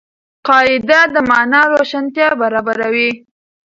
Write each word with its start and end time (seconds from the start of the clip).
قاعده 0.47 0.99
د 1.13 1.15
مانا 1.29 1.61
روښانتیا 1.73 2.27
برابروي. 2.41 3.11